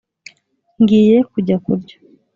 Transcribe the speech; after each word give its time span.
ngiye 0.81 1.17
kujya 1.31 1.55
kurya 1.65 1.95